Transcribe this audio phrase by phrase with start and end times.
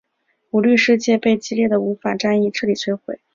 [0.49, 3.19] 舞律世界被激烈的舞法战役彻底摧毁。